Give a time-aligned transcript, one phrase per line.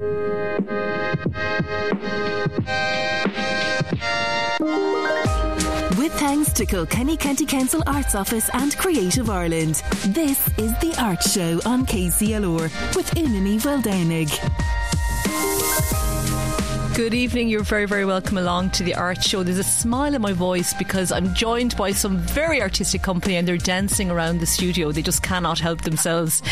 [0.00, 0.08] With
[6.14, 11.60] thanks to Kilkenny County Council Arts Office and Creative Ireland, this is The Art Show
[11.66, 14.79] on KCLR with Una Ni Mhaoldhomhnaigh.
[17.00, 17.48] Good evening.
[17.48, 19.42] You're very, very welcome along to the art show.
[19.42, 23.48] There's a smile in my voice because I'm joined by some very artistic company and
[23.48, 24.92] they're dancing around the studio.
[24.92, 26.42] They just cannot help themselves.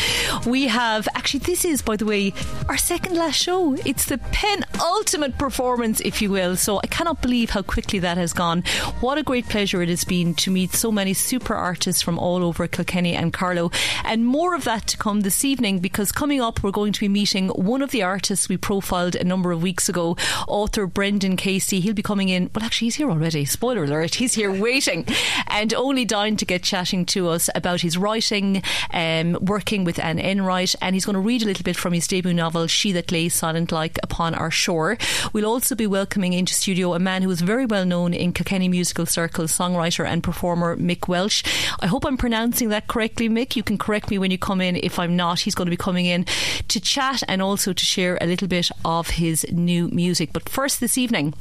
[0.47, 2.33] We have, actually, this is, by the way,
[2.67, 3.75] our second last show.
[3.85, 6.55] It's the penultimate performance, if you will.
[6.55, 8.63] So I cannot believe how quickly that has gone.
[9.01, 12.43] What a great pleasure it has been to meet so many super artists from all
[12.43, 13.69] over Kilkenny and Carlow.
[14.03, 17.07] And more of that to come this evening because coming up, we're going to be
[17.07, 20.17] meeting one of the artists we profiled a number of weeks ago
[20.47, 21.79] author Brendan Casey.
[21.79, 22.49] He'll be coming in.
[22.53, 23.45] Well, actually, he's here already.
[23.45, 24.15] Spoiler alert.
[24.15, 25.05] He's here waiting
[25.47, 28.63] and only dying to get chatting to us about his writing,
[28.93, 32.07] um, working with Anne Enright, and he's going to read a little bit from his
[32.07, 34.97] debut novel, She That Lay Silent Like Upon Our Shore.
[35.33, 38.67] We'll also be welcoming into studio a man who is very well known in Kilkenny
[38.67, 41.43] musical circles, songwriter and performer Mick Welsh.
[41.79, 43.55] I hope I'm pronouncing that correctly, Mick.
[43.55, 45.39] You can correct me when you come in if I'm not.
[45.39, 46.25] He's going to be coming in
[46.67, 50.33] to chat and also to share a little bit of his new music music.
[50.33, 51.33] But first this evening,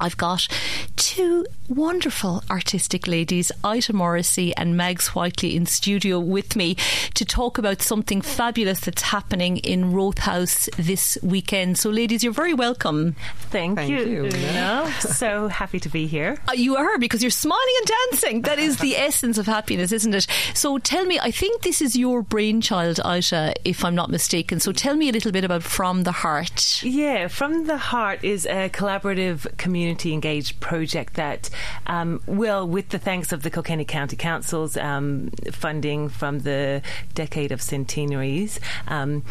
[0.00, 0.48] I've got
[0.96, 6.74] two wonderful artistic ladies, Ita Morrissey and Mags Whitley, in studio with me
[7.14, 11.78] to talk about something fabulous that's happening in Rothe House this weekend.
[11.78, 13.14] So, ladies, you're very welcome.
[13.50, 14.24] Thank, Thank you.
[14.24, 14.90] you.
[15.00, 16.38] so happy to be here.
[16.48, 18.42] Uh, you are because you're smiling and dancing.
[18.42, 20.26] That is the essence of happiness, isn't it?
[20.54, 24.60] So, tell me, I think this is your brainchild, Ita, if I'm not mistaken.
[24.60, 26.82] So, tell me a little bit about From the Heart.
[26.82, 31.50] Yeah, From the Heart is a collaborative community engaged project that
[31.86, 36.82] um, well, with the thanks of the Kilkenny County Council's um, funding from the
[37.14, 39.24] decade of centenaries, um,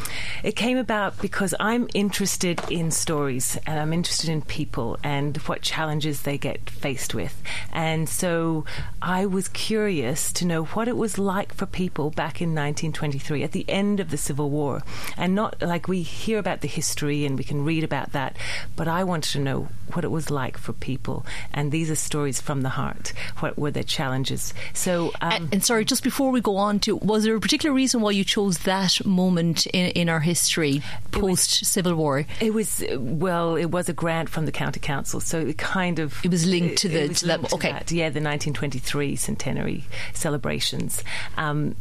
[0.43, 5.61] it came about because I'm interested in stories and I'm interested in people and what
[5.61, 7.41] challenges they get faced with.
[7.71, 8.65] And so
[9.01, 13.51] I was curious to know what it was like for people back in 1923 at
[13.51, 14.83] the end of the Civil War.
[15.17, 18.35] And not like we hear about the history and we can read about that,
[18.75, 21.25] but I wanted to know what it was like for people.
[21.53, 23.13] And these are stories from the heart.
[23.39, 24.53] What were the challenges?
[24.73, 27.73] So, um, and, and, sorry, just before we go on to, was there a particular
[27.73, 32.25] reason why you chose that moment in, in our history post Civil War?
[32.39, 36.23] It was well, it was a grant from the county council, so it kind of
[36.23, 37.53] it was linked to the to that.
[37.53, 37.91] Okay, that.
[37.91, 41.03] yeah, the 1923 centenary celebrations.
[41.37, 41.75] Um,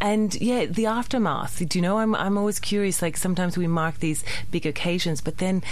[0.00, 1.66] and yeah, the aftermath.
[1.66, 1.98] Do you know?
[1.98, 3.00] I'm I'm always curious.
[3.00, 5.62] Like sometimes we mark these big occasions, but then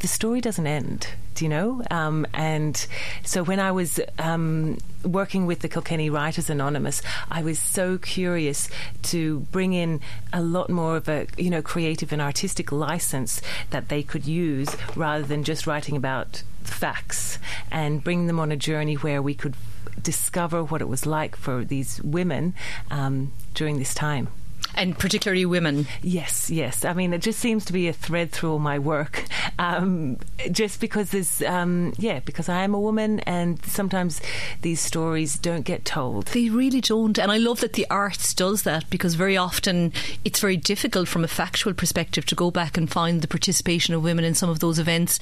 [0.00, 1.82] the story doesn't end do you know?
[1.88, 2.84] Um, and
[3.22, 7.00] so when I was um, working with the Kilkenny Writers Anonymous,
[7.30, 8.68] I was so curious
[9.04, 10.00] to bring in
[10.32, 14.68] a lot more of a, you know, creative and artistic license that they could use
[14.96, 17.38] rather than just writing about facts
[17.70, 19.54] and bring them on a journey where we could
[20.02, 22.52] discover what it was like for these women
[22.90, 24.26] um, during this time
[24.74, 25.86] and particularly women.
[26.02, 26.84] Yes, yes.
[26.84, 29.24] I mean, it just seems to be a thread through all my work.
[29.58, 30.18] Um,
[30.52, 34.20] just because there's, um, yeah, because I am a woman, and sometimes
[34.62, 36.26] these stories don't get told.
[36.28, 39.92] They really don't, and I love that the arts does that because very often
[40.24, 44.02] it's very difficult from a factual perspective to go back and find the participation of
[44.02, 45.18] women in some of those events.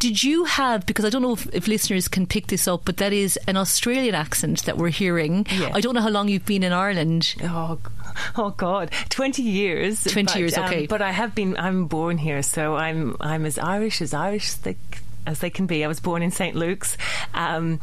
[0.00, 0.84] Did you have?
[0.84, 3.56] Because I don't know if, if listeners can pick this up, but that is an
[3.56, 5.46] Australian accent that we're hearing.
[5.52, 5.70] Yeah.
[5.72, 7.36] I don't know how long you've been in Ireland.
[7.44, 7.78] Oh,
[8.36, 10.02] oh God, twenty years.
[10.02, 10.80] Twenty but, years, okay.
[10.80, 11.56] Um, but I have been.
[11.56, 14.76] I'm born here, so I'm I'm as Irish as Irish as they,
[15.26, 15.84] as they can be.
[15.84, 16.96] I was born in St Luke's.
[17.34, 17.80] Um,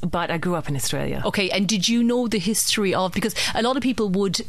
[0.00, 1.22] but I grew up in Australia.
[1.24, 4.42] Okay, and did you know the history of because a lot of people would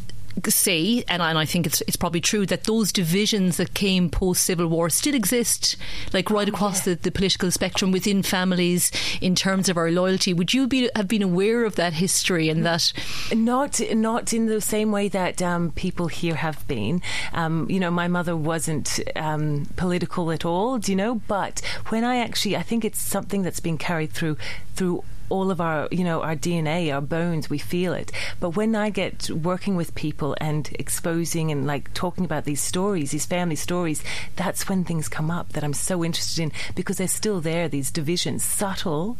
[0.50, 4.09] say, and I, and I think it's it's probably true that those divisions that came
[4.09, 5.78] post Civil War still exist,
[6.14, 6.94] like right across yeah.
[6.94, 10.34] the, the political spectrum within families in terms of our loyalty.
[10.34, 12.94] Would you be have been aware of that history and that?
[13.34, 17.02] Not not in the same way that um, people here have been.
[17.34, 20.78] Um, you know, my mother wasn't um, political at all.
[20.78, 21.16] Do you know?
[21.28, 24.38] But when I actually, I think it's something that's been carried through
[24.76, 28.12] through all of our, you know, our DNA, our bones, we feel it.
[28.40, 33.12] But when I get working with people and exposing and like talking about these stories,
[33.12, 34.03] these family stories,
[34.35, 37.91] that's when things come up that I'm so interested in because they're still there, these
[37.91, 39.18] divisions, subtle,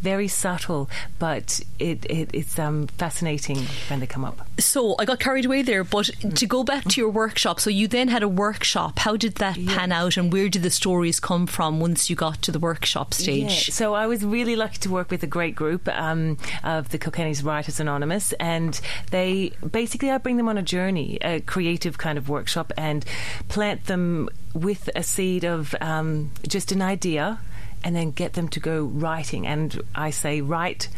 [0.00, 3.58] very subtle, but it, it it's um, fascinating
[3.88, 4.46] when they come up.
[4.58, 6.34] So I got carried away there, but mm.
[6.34, 8.98] to go back to your workshop, so you then had a workshop.
[8.98, 12.42] How did that pan out and where did the stories come from once you got
[12.42, 13.68] to the workshop stage?
[13.68, 13.74] Yeah.
[13.74, 16.98] So I was really lucky to work with a great great group um, of the
[16.98, 18.80] Kilkenny's Writers Anonymous, and
[19.10, 23.04] they basically I bring them on a journey, a creative kind of workshop, and
[23.48, 27.40] plant them with a seed of um, just an idea
[27.82, 29.46] and then get them to go writing.
[29.46, 30.88] And I say, write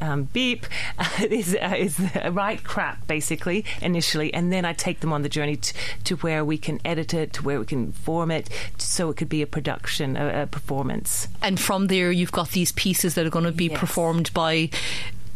[0.00, 0.66] um, beep
[1.20, 1.98] is, uh, is
[2.30, 6.44] right crap basically initially, and then I take them on the journey t- to where
[6.44, 8.48] we can edit it, to where we can form it,
[8.78, 11.28] so it could be a production, a, a performance.
[11.42, 13.78] And from there, you've got these pieces that are going to be Yes.
[13.80, 14.70] performed by.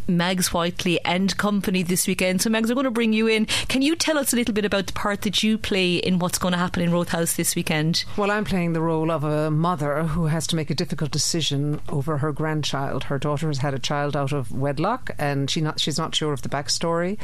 [0.08, 2.42] Mags Whitley and company this weekend.
[2.42, 3.46] So, Mags, we're going to bring you in.
[3.46, 6.38] Can you tell us a little bit about the part that you play in what's
[6.38, 8.04] going to happen in Rothe House this weekend?
[8.16, 11.80] Well, I'm playing the role of a mother who has to make a difficult decision
[11.88, 13.04] over her grandchild.
[13.04, 16.32] Her daughter has had a child out of wedlock, and she not, she's not sure
[16.32, 17.18] of the backstory.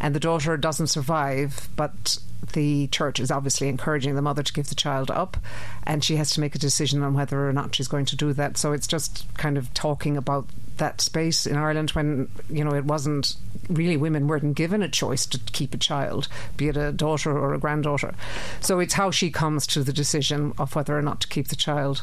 [0.00, 2.18] And the daughter doesn't survive, but
[2.52, 5.36] the church is obviously encouraging the mother to give the child up,
[5.84, 8.32] and she has to make a decision on whether or not she's going to do
[8.34, 8.58] that.
[8.58, 10.46] So it's just kind of talking about
[10.78, 13.34] that space in Ireland when you know it wasn't
[13.68, 17.54] really women weren't given a choice to keep a child, be it a daughter or
[17.54, 18.14] a granddaughter.
[18.60, 21.56] So it's how she comes to the decision of whether or not to keep the
[21.56, 22.02] child.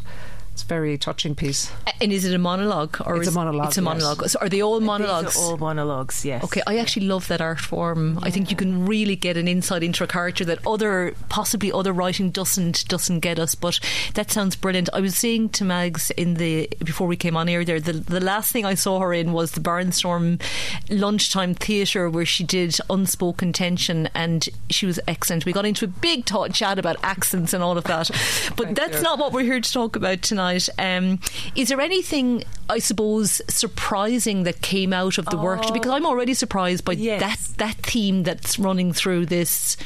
[0.54, 1.72] It's a very touching piece.
[2.00, 3.02] And is it a monologue?
[3.08, 3.86] Or It's a monologue, It's a yes.
[3.86, 4.28] monologue.
[4.30, 5.34] So are they all monologues?
[5.34, 6.44] These are all monologues, yes.
[6.44, 8.20] Okay, I actually love that art form.
[8.22, 11.92] I think you can really get an insight into a character that other, possibly other
[11.92, 13.56] writing doesn't doesn't get us.
[13.56, 13.80] But
[14.14, 14.90] that sounds brilliant.
[14.94, 18.20] I was seeing to Mags in the before we came on air there, the the
[18.20, 20.40] last thing I saw her in was the Barnstorm
[20.90, 25.48] lunchtime theatre where she did unspoken tension, and she was excellent.
[25.48, 28.12] We got into a big talk, chat about accents and all of that,
[28.56, 30.43] but that's not what we're here to talk about tonight.
[30.78, 31.20] Um,
[31.56, 35.62] is there anything, I suppose, surprising that came out of the work?
[35.74, 37.20] Because I'm already surprised by Yes.
[37.22, 39.78] that that theme that's running through this.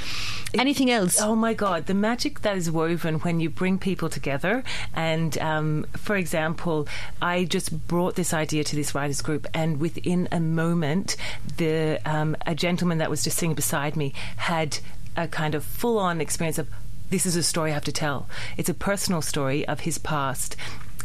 [0.54, 1.20] Anything else?
[1.22, 4.64] Oh my God, the magic that is woven when you bring people together.
[4.96, 6.88] And um, for example,
[7.22, 11.18] I just brought this idea to this writers group, and within a moment,
[11.58, 14.80] the um, a gentleman that was just sitting beside me had
[15.18, 16.68] a kind of full on experience of
[17.10, 18.28] this is a story I have to tell.
[18.58, 20.56] It's a personal story of his past.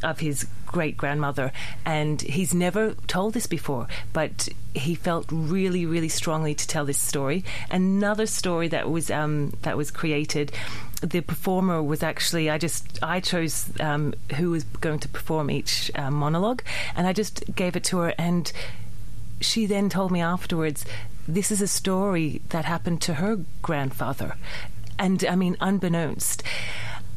[0.03, 1.53] Of his great grandmother,
[1.85, 6.99] and he's never told this before, but he felt really, really strongly to tell this
[6.99, 7.45] story.
[7.71, 10.51] Another story that was um, that was created.
[11.03, 15.89] The performer was actually I just I chose um, who was going to perform each
[15.95, 16.65] uh, monologue,
[16.97, 18.51] and I just gave it to her, and
[19.41, 20.85] she then told me afterwards,
[21.29, 24.35] this is a story that happened to her grandfather.
[24.99, 26.43] And I mean, unbeknownst.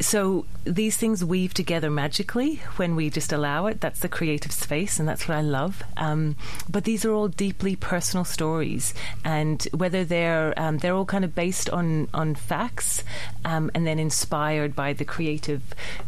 [0.01, 3.79] So these things weave together magically when we just allow it.
[3.79, 5.81] That's the creative space, and that's what I love.
[5.95, 6.35] Um,
[6.69, 8.93] but these are all deeply personal stories,
[9.23, 13.05] and whether they're um, they're all kind of based on on facts,
[13.45, 15.61] um, and then inspired by the creative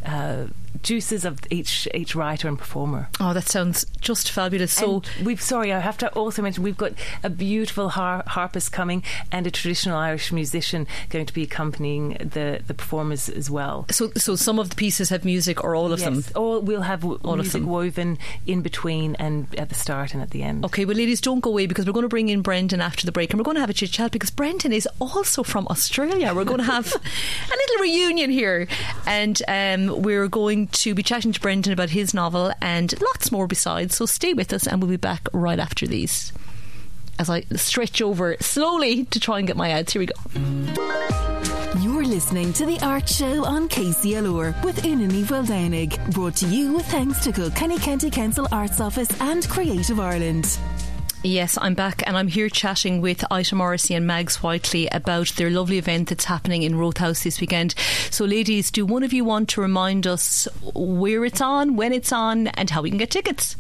[0.06, 0.48] uh,
[0.84, 3.10] juices of each each writer and performer.
[3.20, 4.74] Oh, that sounds just fabulous.
[4.74, 5.02] So.
[5.18, 6.94] And we've sorry, I have to also mention we've got
[7.24, 12.62] a beautiful har- harpist coming and a traditional Irish musician going to be accompanying the
[12.66, 13.86] the performers as well.
[13.92, 16.16] So, so some of the pieces have music, or all of them.
[16.16, 17.70] Yes, or we'll have w- All of music them.
[17.70, 20.66] woven in between and at the start and at the end.
[20.66, 23.12] Okay, well, ladies, don't go away because we're going to bring in Brendan after the
[23.12, 26.34] break and we're going to have a chit chat because Brendan is also from Australia.
[26.34, 28.68] We're going to have a little reunion here
[29.06, 33.48] and um, we're going to be chatting to Brendan about his novel and lots more
[33.48, 33.96] besides.
[33.96, 36.34] So stay with us and we'll be back right after these.
[37.20, 39.94] As I stretch over slowly to try and get my ads.
[39.94, 40.14] Here we go.
[41.82, 46.14] You're listening to The Art Show on KCLR with Una Ni Mhaoldhomhnaigh.
[46.14, 50.58] Brought to you with thanks to Kilkenny County Council Arts Office and Creative Ireland.
[51.24, 55.50] Yes, I'm back and I'm here chatting with Ita Morrissey and Mags Whitley about their
[55.50, 57.74] lovely event that's happening in Rothe House this weekend.
[58.12, 62.12] So, ladies, do one of you want to remind us where it's on, when it's
[62.12, 63.56] on, and how we can get tickets?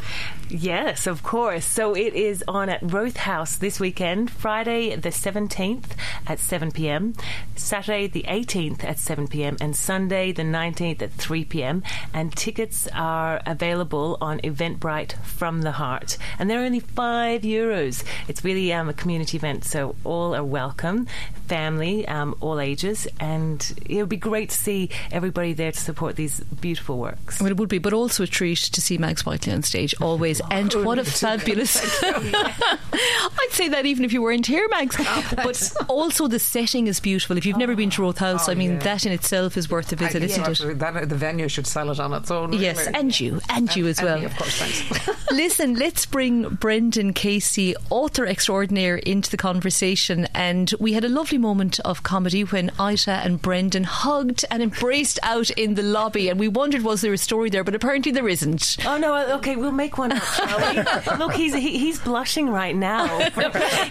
[0.49, 1.65] Yes, of course.
[1.65, 5.91] So it is on at Rothe House this weekend, Friday the 17th
[6.25, 7.15] at 7 pm,
[7.55, 11.83] Saturday the 18th at 7 pm, and Sunday the 19th at 3 pm.
[12.13, 16.17] And tickets are available on Eventbrite from the Heart.
[16.39, 18.05] And they're only five euros.
[18.29, 21.07] It's really um, a community event, so all are welcome,
[21.47, 23.05] family, um, all ages.
[23.19, 27.41] And it would be great to see everybody there to support these beautiful works.
[27.41, 30.36] Well, it would be, but also a treat to see Mags Whitley on stage, always.
[30.43, 31.77] Oh, and what a fabulous.
[32.03, 34.95] I'd say that even if you weren't here, Mags.
[34.99, 37.37] Oh, but also, the setting is beautiful.
[37.37, 38.79] If you've never been to Rothe House, Oh, I mean, yeah.
[38.79, 40.79] that in itself is worth a visit, I- isn't yeah, it?
[40.79, 42.53] That, the venue should sell it on its own.
[42.53, 42.93] Yes, really.
[42.99, 44.19] and you, and you as And well.
[44.19, 45.09] me, of course, thanks.
[45.31, 50.27] Listen, let's bring Brendan Casey, author extraordinaire, into the conversation.
[50.33, 55.19] And we had a lovely moment of comedy when Ita and Brendan hugged and embraced
[55.23, 56.29] out in the lobby.
[56.29, 57.63] And we wondered, was there a story there?
[57.63, 58.77] But apparently there isn't.
[58.85, 59.15] Oh no!
[59.37, 60.23] Okay, we'll make one up.
[60.35, 61.17] Shall we?
[61.17, 63.07] Look, he's he, he's blushing right now.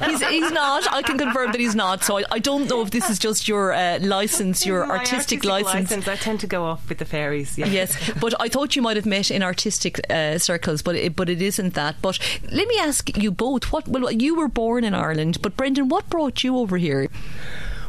[0.07, 0.93] he's, he's not.
[0.93, 2.05] I can confirm that he's not.
[2.05, 5.45] So I, I don't know if this is just your uh, license, your My artistic,
[5.45, 6.09] license.
[6.09, 7.57] I tend to go off with the fairies.
[7.59, 7.66] Yeah.
[7.66, 11.28] Yes, but I thought you might have met in artistic uh, circles, but it, but
[11.28, 11.97] it isn't that.
[12.02, 12.19] But
[12.50, 13.88] let me ask you both: What?
[13.88, 17.09] Well, you were born in Ireland, but Brendan, what brought you over here?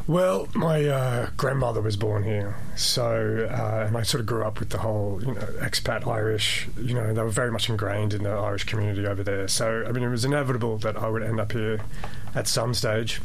[0.08, 4.58] Well, my uh, grandmother was born here, so uh, and I sort of grew up
[4.60, 6.66] with the whole, you know, expat Irish.
[6.82, 9.50] You know, they were very much ingrained in the Irish community over there.
[9.50, 11.82] So, I mean, it was inevitable that I would end up here
[12.36, 13.20] at some stage.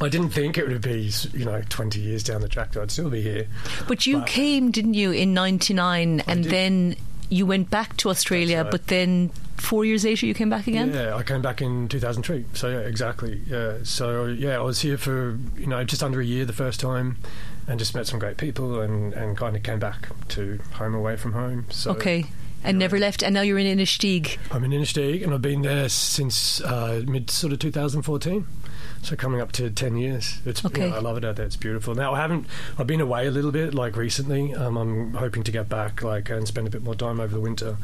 [0.00, 2.90] I didn't think it would be, you know, 20 years down the track that I'd
[2.90, 3.48] still be here.
[3.88, 6.52] But you But- came, didn't you, in '99, and did.
[6.52, 6.96] then
[7.28, 8.70] you went back to Australia, right.
[8.70, 10.92] but then four years later you came back again.
[10.92, 12.44] Yeah, I came back in 2003.
[12.54, 13.42] So yeah, exactly.
[13.46, 13.78] Yeah.
[13.82, 17.18] So yeah, I was here for you know just under a year the first time,
[17.66, 21.16] and just met some great people, and and kind of came back to home away
[21.16, 21.66] from home.
[21.70, 22.26] So Okay.
[22.64, 24.38] And never left, and now you're in Inistioge.
[24.50, 28.44] I'm in Inistioge, and I've been there since uh, mid sort of 2014.
[29.02, 30.40] So coming up to 10 years.
[30.44, 31.46] It's you know, I love it out there.
[31.46, 31.94] It's beautiful.
[31.94, 32.46] Now I haven't.
[32.78, 34.54] I've been away a little bit, like recently.
[34.54, 37.40] Um, I'm hoping to get back, like, and spend a bit more time over the
[37.40, 37.76] winter,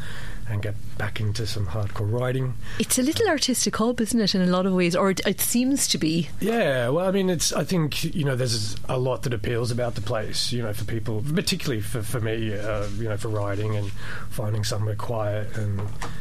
[0.49, 2.55] and get back into some hardcore writing.
[2.79, 5.41] It's a little artistic hub, isn't it, in a lot of ways, or it, it
[5.41, 6.29] seems to be.
[6.41, 7.53] Yeah, well, I mean, it's.
[7.53, 10.53] I think you know, there's a lot that appeals about the place.
[10.53, 13.91] You know, for people, particularly for for me, uh, you know, for writing and
[14.31, 15.81] finding somewhere quiet, and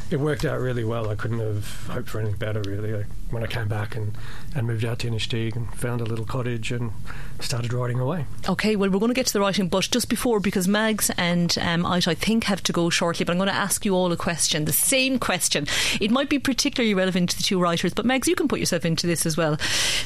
[0.10, 1.10] it worked out really well.
[1.10, 2.94] I couldn't have hoped for anything better, really.
[2.94, 4.16] Like, when I came back and
[4.54, 6.92] and moved out to Inistioge and found a little cottage and
[7.40, 8.26] started writing away.
[8.50, 11.58] Okay, well, we're going to get to the writing, but just before, because Mags and
[11.60, 14.12] um, Ait, I think, have to go shortly, but I'm going to ask you all
[14.12, 15.68] a question, the same question.
[16.00, 18.86] It might be particularly relevant to the two writers, but Mags, you can put yourself
[18.86, 19.58] into this as well.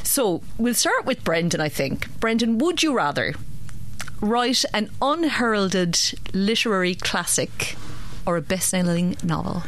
[0.03, 2.20] So we'll start with Brendan, I think.
[2.20, 3.34] Brendan, would you rather
[4.22, 5.98] write an unheralded
[6.34, 7.75] literary classic
[8.25, 9.63] or a best selling novel?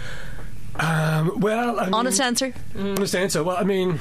[0.80, 2.54] Um, well, I mean, Honest answer?
[2.78, 3.44] Honest answer.
[3.44, 4.00] Well, I mean.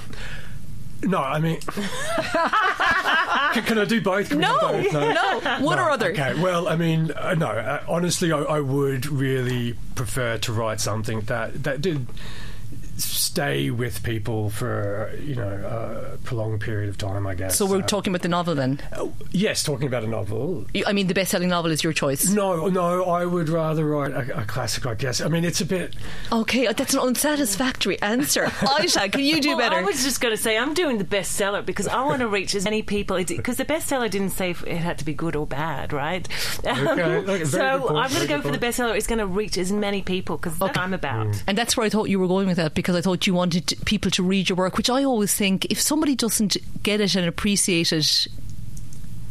[1.03, 4.31] No, I mean, can, can I do both?
[4.31, 5.15] Can No, do both?
[5.15, 6.11] no, one or other.
[6.11, 7.49] Okay, well, I mean, uh, no.
[7.49, 12.07] Uh, honestly, I, I would really prefer to write something that that did
[12.99, 17.27] stay with people for you know a prolonged period of time.
[17.27, 17.57] I guess.
[17.57, 18.81] So we're Uh, talking about the novel then?
[19.33, 20.67] yes, talking about a novel.
[20.75, 22.29] You- I mean, the best selling novel is your choice.
[22.31, 24.87] No, no, I would rather write a, a classic.
[24.87, 25.21] I guess.
[25.21, 25.95] I mean, it's a bit.
[26.33, 28.45] Okay, that's an unsatisfactory answer.
[28.47, 29.77] Aisha, can you do Well, better?
[29.77, 32.55] I was just going to say I'm doing the bestseller because I want to reach
[32.55, 33.17] as many people.
[33.23, 36.27] Because the bestseller didn't say if it had to be good or bad, right?
[36.65, 36.71] Okay,
[37.17, 38.63] okay, so I'm going to go good for the point.
[38.75, 38.97] bestseller.
[38.97, 41.27] It's going to reach as many people because that's I'm about.
[41.29, 41.43] Mm.
[41.49, 43.75] And that's where I thought you were going with that because I thought you wanted
[43.85, 47.27] people to read your work, which I always think if somebody doesn't get it and
[47.27, 48.29] appreciate it,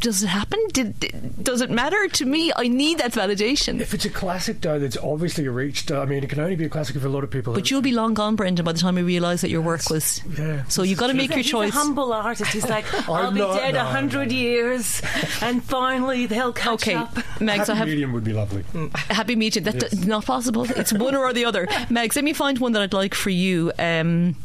[0.05, 0.59] does it happen?
[0.71, 2.51] Did, did- does it matter to me?
[2.55, 3.79] I need that validation.
[3.81, 5.91] If it's a classic, though, that's obviously reached.
[5.91, 7.53] I mean, it can only be a classic for a lot of people.
[7.53, 10.21] But you'll be long gone, Brendan, by the time you realise that your work was.
[10.37, 10.63] yeah.
[10.65, 11.73] So you've got to make your He's choice.
[11.73, 12.51] a humble artist.
[12.53, 14.35] He's like, I'll be not- dead a no, hundred no.
[14.37, 15.01] years,
[15.41, 17.15] and finally they'll catch Okay, up.
[17.41, 18.63] Mags, I Happy have medium would be lovely.
[19.09, 19.63] happy meeting.
[19.63, 20.65] That's not possible.
[20.69, 21.67] It's one or the other.
[21.89, 23.71] Mags, let me find one that I'd like for you.
[23.79, 24.35] Um,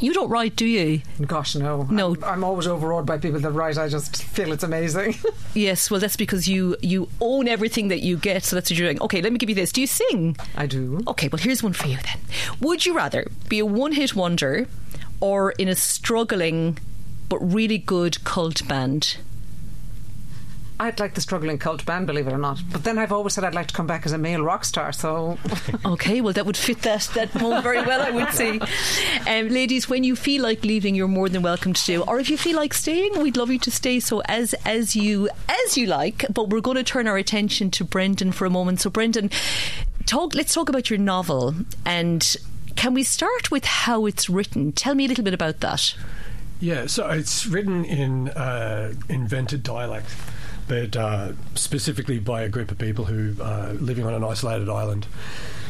[0.00, 1.02] you don't write, do you?
[1.26, 1.82] Gosh, no.
[1.90, 2.14] No.
[2.16, 3.78] I'm, I'm always overawed by people that write.
[3.78, 5.14] I just feel it's amazing.
[5.54, 8.88] Yes, well, that's because you you own everything that you get, so that's what you're
[8.88, 9.02] doing.
[9.02, 9.70] Okay, let me give you this.
[9.70, 10.34] Do you sing?
[10.56, 11.00] I do.
[11.06, 12.16] Okay, well, here's one for you then.
[12.62, 14.66] Would you rather be a one hit wonder
[15.20, 16.78] or in a struggling
[17.28, 19.18] but really good cult band?
[20.82, 22.60] I'd like the struggling cult band, believe it or not.
[22.70, 24.92] But then I've always said I'd like to come back as a male rock star.
[24.92, 25.38] So
[25.84, 28.58] Okay, well, that would fit that, that mold very well, I would say.
[29.28, 32.02] Um, ladies, when you feel like leaving, you're more than welcome to do.
[32.02, 34.00] Or if you feel like staying, we'd love you to stay.
[34.00, 36.24] So as as you as you like.
[36.32, 38.80] But we're going to turn our attention to Brendan for a moment.
[38.80, 39.30] So Brendan,
[40.06, 40.34] talk.
[40.34, 42.36] Let's talk about your novel and.
[42.74, 44.72] Can we start with how it's written?
[44.72, 45.94] Tell me a little bit about that.
[46.58, 50.06] Yeah, so it's written in uh, invented dialect,
[50.68, 55.06] but uh, specifically by a group of people who are living on an isolated island.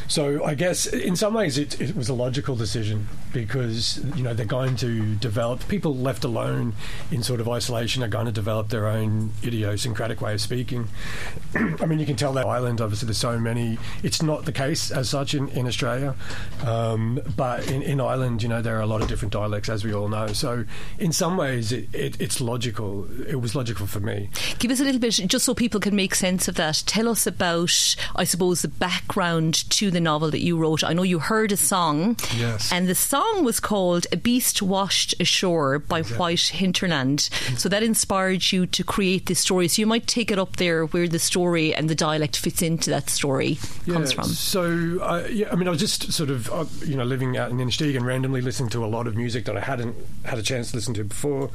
[0.07, 4.33] So I guess in some ways it, it was a logical decision because you know
[4.33, 6.73] they're going to develop people left alone
[7.11, 10.87] in sort of isolation are going to develop their own idiosyncratic way of speaking.
[11.55, 13.77] I mean, you can tell that island obviously there's so many.
[14.03, 16.15] It's not the case as such in, in Australia,
[16.63, 19.83] um, but in, in Ireland, you know, there are a lot of different dialects as
[19.83, 20.27] we all know.
[20.27, 20.65] So
[20.99, 23.07] in some ways, it, it, it's logical.
[23.27, 24.29] It was logical for me.
[24.59, 26.83] Give us a little bit, just so people can make sense of that.
[26.85, 31.03] Tell us about, I suppose, the background to the novel that you wrote, I know
[31.03, 32.17] you heard a song.
[32.35, 32.71] Yes.
[32.71, 37.29] And the song was called A Beast Washed Ashore by White Hinterland.
[37.57, 39.67] So that inspired you to create this story.
[39.67, 42.89] So you might take it up there where the story and the dialect fits into
[42.89, 44.25] that story comes from.
[44.25, 47.51] So, uh, yeah, I mean, I was just sort of, uh, you know, living out
[47.51, 49.95] in Inistioge and randomly listening to a lot of music that I hadn't
[50.25, 51.49] had a chance to listen to before,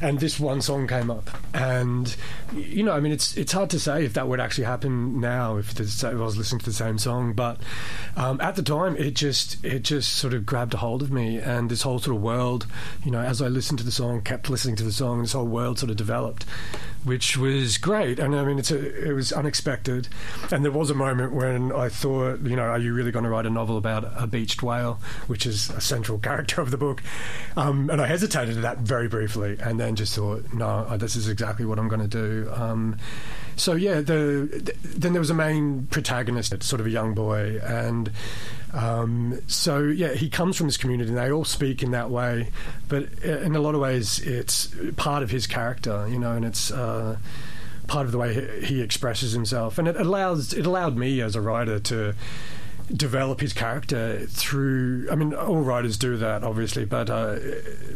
[0.00, 2.14] and this one song came up, and
[2.54, 5.56] you know, I mean, it's it's hard to say if that would actually happen now
[5.56, 7.58] if, the, if I was listening to the same song, but
[8.16, 11.38] um, at the time, it just it just sort of grabbed a hold of me,
[11.38, 12.66] and this whole sort of world,
[13.04, 15.46] you know, as I listened to the song, kept listening to the song, this whole
[15.46, 16.44] world sort of developed,
[17.04, 20.08] which was great, and I mean, it's a, it was unexpected,
[20.50, 23.30] and there was a moment when I thought, you know, are you really going to
[23.30, 27.02] write a novel about a beached whale, which is a central character of the book?
[27.56, 31.28] Um, and I hesitated at that very briefly, and then just thought, no, this is
[31.28, 32.50] exactly what I'm going to do.
[32.54, 32.98] Um,
[33.56, 37.60] so yeah, the, the, then there was a main protagonist, sort of a young boy,
[37.62, 38.10] and
[38.72, 42.50] um, so yeah, he comes from this community, and they all speak in that way.
[42.88, 46.70] But in a lot of ways, it's part of his character, you know, and it's.
[46.70, 47.18] Uh,
[47.88, 51.40] part of the way he expresses himself, and it allows it allowed me as a
[51.40, 52.14] writer to
[52.92, 55.08] develop his character through.
[55.10, 57.38] I mean, all writers do that, obviously, but uh,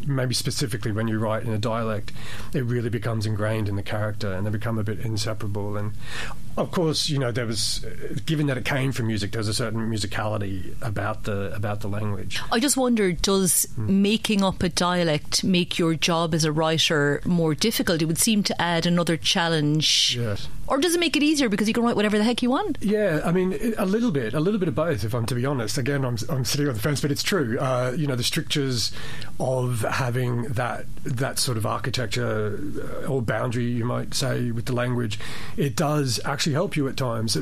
[0.06, 2.12] maybe specifically when you write in a dialect,
[2.54, 5.76] it really becomes ingrained in the character, and they become a bit inseparable.
[5.76, 5.92] And
[6.56, 7.84] of course, you know, there was,
[8.24, 12.40] given that it came from music, there's a certain musicality about the about the language.
[12.50, 13.88] I just wonder, does mm.
[13.88, 18.00] making up a dialect make your job as a writer more difficult?
[18.00, 20.16] It would seem to add another challenge.
[20.18, 20.48] Yes.
[20.68, 22.78] Or does it make it easier because you can write whatever the heck you want?
[22.80, 25.04] Yeah, I mean, a little bit, a little bit of both.
[25.04, 27.58] If I'm to be honest, again, I'm, I'm sitting on the fence, but it's true.
[27.58, 28.92] Uh, you know, the strictures
[29.38, 32.58] of having that that sort of architecture
[33.04, 35.18] uh, or boundary, you might say, with the language,
[35.56, 37.36] it does actually help you at times.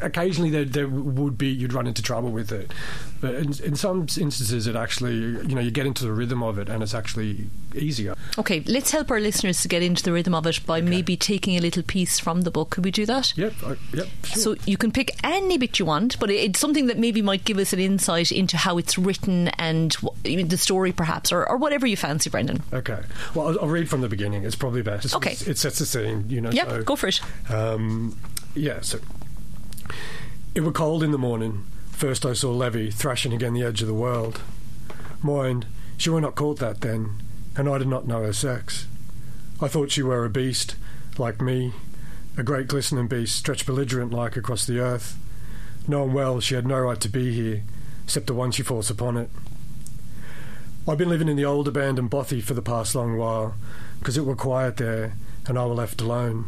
[0.00, 2.72] Occasionally, there, there would be you'd run into trouble with it,
[3.20, 6.58] but in, in some instances, it actually, you know, you get into the rhythm of
[6.58, 8.14] it, and it's actually easier.
[8.38, 10.88] Okay, let's help our listeners to get into the rhythm of it by okay.
[10.88, 12.63] maybe taking a little piece from the book.
[12.64, 13.36] Could we do that?
[13.36, 14.08] Yep, uh, yep.
[14.24, 14.42] Sure.
[14.42, 17.58] So you can pick any bit you want, but it's something that maybe might give
[17.58, 21.96] us an insight into how it's written and the story, perhaps, or, or whatever you
[21.96, 22.62] fancy, Brendan.
[22.72, 23.00] Okay.
[23.34, 24.44] Well, I'll, I'll read from the beginning.
[24.44, 25.14] It's probably best.
[25.14, 25.32] Okay.
[25.32, 26.50] It sets the scene, you know.
[26.50, 27.20] Yep, so, go for it.
[27.50, 28.18] Um,
[28.54, 28.80] yeah.
[28.80, 28.98] So
[30.54, 31.64] it were cold in the morning.
[31.90, 34.40] First I saw Levy thrashing again the edge of the world.
[35.22, 37.14] Mind, she were not called that then,
[37.56, 38.86] and I did not know her sex.
[39.60, 40.76] I thought she were a beast,
[41.16, 41.72] like me,
[42.36, 45.16] a great glistening beast stretched belligerent like across the earth,
[45.86, 47.62] knowing well she had no right to be here,
[48.04, 49.30] except the one she forced upon it.
[50.86, 53.54] I've been living in the old abandoned bothy for the past long while,
[53.98, 55.14] because it were quiet there,
[55.46, 56.46] and I were left alone.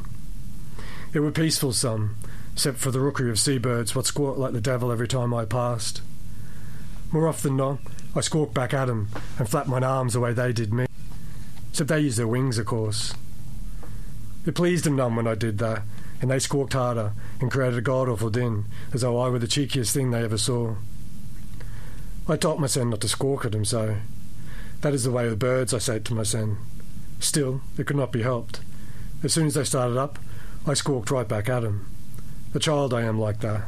[1.12, 2.16] It were peaceful some,
[2.52, 6.02] except for the rookery of seabirds what squawked like the devil every time I passed.
[7.12, 7.78] More often than not,
[8.14, 10.86] I squawked back at 'em and flapped mine arms the way they did me.
[11.70, 13.14] Except they used their wings, of course.
[14.46, 15.82] It pleased 'em none when I did that,
[16.22, 19.48] and they squawked harder and created a god awful din, as though I were the
[19.48, 20.76] cheekiest thing they ever saw.
[22.28, 23.96] I taught my son not to squawk at 'em so.
[24.82, 26.58] That is the way of the birds, I said to my son.
[27.18, 28.60] Still, it could not be helped.
[29.24, 30.18] As soon as they started up,
[30.64, 31.86] I squawked right back at 'em.
[32.54, 33.66] A child I am like that.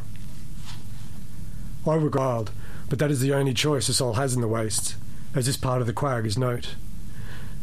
[1.87, 2.53] I were wild,
[2.89, 4.95] but that is the only choice a soul has in the wastes,
[5.35, 6.77] as this part of the quag is note.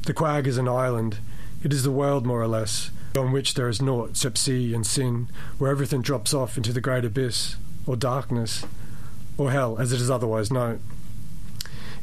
[0.06, 1.19] The quag is an island.
[1.63, 4.86] It is the world, more or less, on which there is naught except sea and
[4.86, 8.65] sin, where everything drops off into the great abyss, or darkness,
[9.38, 10.80] or hell, as it is otherwise known.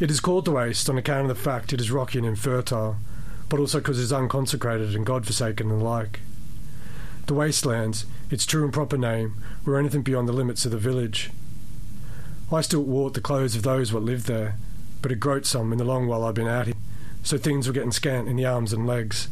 [0.01, 2.96] It is called the waste on account of the fact it is rocky and infertile,
[3.48, 6.20] but also because it is unconsecrated and God forsaken and the like.
[7.27, 11.31] The wastelands, its true and proper name, were anything beyond the limits of the village.
[12.51, 14.57] I still wore the clothes of those what lived there,
[15.01, 16.75] but it growed some in the long while I'd been out here,
[17.22, 19.29] so things were getting scant in the arms and legs.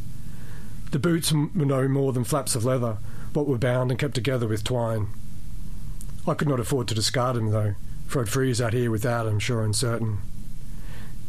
[0.91, 2.97] The boots were no more than flaps of leather,
[3.33, 5.07] but were bound and kept together with twine.
[6.27, 7.75] I could not afford to discard them, though,
[8.07, 10.19] for I'd freeze out here without them, sure and certain.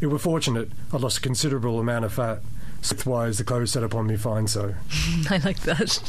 [0.00, 2.40] It were fortunate I'd lost a considerable amount of fat,
[3.06, 4.74] Wise, the clothes set upon me fine so.
[5.30, 6.02] I like that.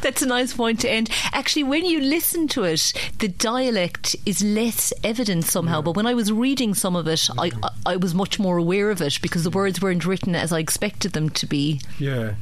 [0.00, 1.10] That's a nice point to end.
[1.32, 5.78] Actually, when you listen to it, the dialect is less evident somehow.
[5.78, 5.82] Yeah.
[5.82, 7.52] But when I was reading some of it, I,
[7.84, 11.12] I was much more aware of it because the words weren't written as I expected
[11.12, 11.80] them to be.
[11.98, 12.34] Yeah.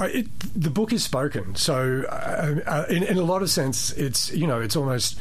[0.00, 4.30] It, the book is spoken, so uh, uh, in, in, a lot of sense, it's
[4.32, 5.18] you know it's almost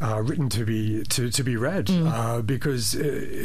[0.00, 2.10] uh, written to be to, to be read Mm.
[2.12, 2.98] uh, because uh,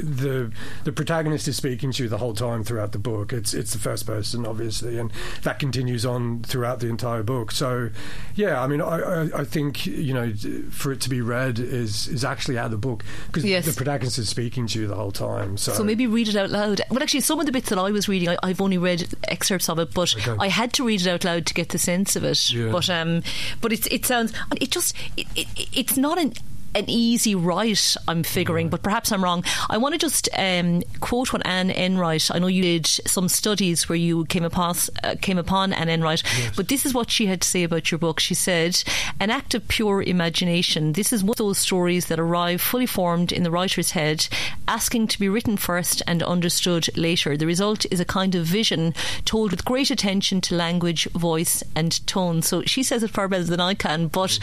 [0.03, 0.51] the
[0.83, 3.31] the protagonist is speaking to you the whole time throughout the book.
[3.33, 5.11] It's it's the first person, obviously, and
[5.43, 7.51] that continues on throughout the entire book.
[7.51, 7.89] So,
[8.35, 10.33] yeah, I mean, I, I, I think you know
[10.71, 13.65] for it to be read is is actually out of the book because Yes.
[13.65, 15.57] the protagonist is speaking to you the whole time.
[15.57, 16.81] So, So maybe read it out loud.
[16.89, 19.69] Well, actually, some of the bits that I was reading, I, I've only read excerpts
[19.69, 20.35] of it, but Okay.
[20.39, 22.51] I had to read it out loud to get the sense of it.
[22.51, 22.71] Yeah.
[22.71, 23.23] But um,
[23.61, 26.33] but it's it sounds it just it, it, it's not an.
[26.75, 29.43] An easy write, I'm figuring, but perhaps I'm wrong.
[29.69, 32.31] I want to just um, quote what Anne Enright.
[32.33, 36.23] I know you did some studies where you came upon uh, came upon Anne Enright,
[36.55, 38.19] but this is what she had to say about your book.
[38.19, 38.83] She said,
[39.19, 40.93] "An act of pure imagination.
[40.93, 44.27] This is one of those stories that arrive fully formed in the writer's head,
[44.67, 47.37] asking to be written first and understood later.
[47.37, 52.05] The result is a kind of vision told with great attention to language, voice, and
[52.07, 54.39] tone." So she says it far better than I can, but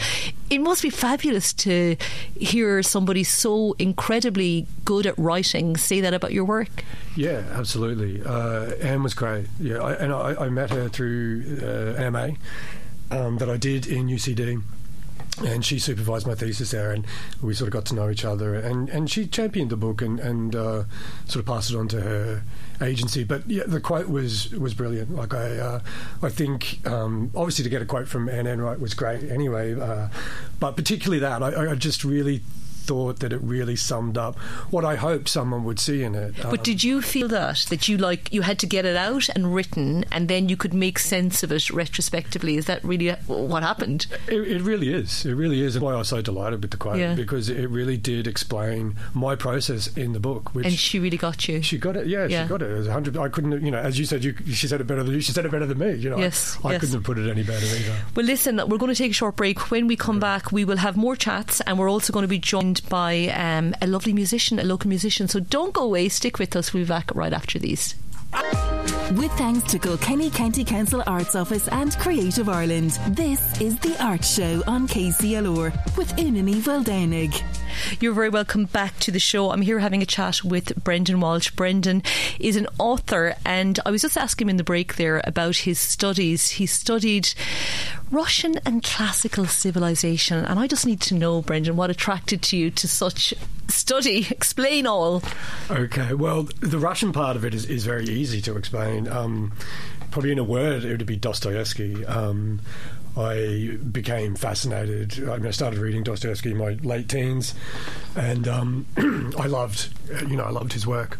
[0.49, 1.97] it must be fabulous to
[2.35, 6.83] hear somebody so incredibly good at writing say that about your work.
[7.15, 8.23] Yeah, absolutely.
[8.23, 9.47] Uh, Anne was great.
[9.59, 12.29] Yeah, I, and I, I met her through uh, MA
[13.11, 14.61] um, that I did in UCD.
[15.39, 17.05] And she supervised my thesis there, and
[17.41, 18.53] we sort of got to know each other.
[18.53, 20.83] And, and she championed the book and, and uh,
[21.25, 22.43] sort of passed it on to her
[22.81, 23.23] agency.
[23.23, 25.15] But yeah, the quote was was brilliant.
[25.15, 25.79] Like I, uh,
[26.21, 29.79] I think um, obviously to get a quote from Anne Enright was great anyway.
[29.79, 30.09] Uh,
[30.59, 32.41] but particularly that, I, I just really
[32.81, 34.37] thought that it really summed up
[34.71, 36.35] what I hoped someone would see in it.
[36.41, 39.53] But did you feel that that you like you had to get it out and
[39.53, 42.57] written, and then you could make sense of it retrospectively?
[42.57, 44.07] Is that really what happened?
[44.27, 45.25] It, it really is.
[45.25, 45.75] It really is.
[45.75, 47.13] And why I was so delighted with the quote Yeah.
[47.15, 50.53] because it really did explain my process in the book.
[50.55, 51.61] Which And she really got you.
[51.61, 52.07] she got it.
[52.07, 52.43] Yeah, Yeah.
[52.43, 52.71] she got it.
[52.71, 53.17] It was hundred.
[53.17, 53.63] I couldn't.
[53.63, 55.21] You know, as you said, you, she said it better than you.
[55.21, 55.93] She said it better than me.
[55.93, 56.79] You know, Yes, I, I yes.
[56.81, 57.95] couldn't have put it any better either.
[58.15, 59.69] Well, listen, we're going to take a short break.
[59.71, 62.39] When we come back, we will have more chats, and we're also going to be
[62.39, 65.27] joined by um, a lovely musician, a local musician.
[65.27, 66.09] So don't go away.
[66.09, 66.73] Stick with us.
[66.73, 67.95] We'll be back right after these.
[68.31, 74.23] With thanks to Kilkenny County Council Arts Office and Creative Ireland, this is The Art
[74.23, 77.43] Show on KCLR with Una Ni Mhaoldhomhnaigh.
[77.99, 79.51] You're very welcome back to the show.
[79.51, 81.51] I'm here having a chat with Brendan Walsh.
[81.51, 82.03] Brendan
[82.39, 85.77] is an author, and I was just asking him in the break there about his
[85.77, 86.51] studies.
[86.51, 87.33] He studied
[88.11, 92.87] Russian and classical civilization, and I just need to know, Brendan, what attracted you to
[92.87, 93.33] such
[93.71, 94.27] study?
[94.29, 95.23] Explain all.
[95.69, 99.07] Okay, well, the Russian part of it is, is very easy to explain.
[99.07, 99.53] Um,
[100.11, 102.05] probably in a word, it would be Dostoevsky.
[102.05, 102.61] Um,
[103.17, 105.27] I became fascinated.
[105.29, 107.53] I, mean, I started reading Dostoevsky in my late teens,
[108.15, 108.85] and um,
[109.37, 109.93] I loved,
[110.29, 111.17] you know, I loved his work.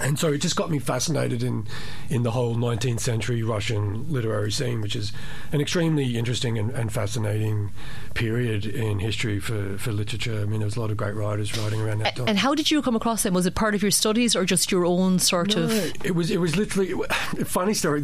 [0.00, 1.66] And so it just got me fascinated in,
[2.08, 5.12] in the whole 19th century Russian literary scene, which is
[5.52, 7.70] an extremely interesting and, and fascinating
[8.14, 10.40] period in history for, for literature.
[10.40, 12.26] I mean, there was a lot of great writers writing around that time.
[12.26, 13.34] And how did you come across them?
[13.34, 15.72] Was it part of your studies or just your own sort No, of?
[16.04, 18.02] it was it was literally a funny story.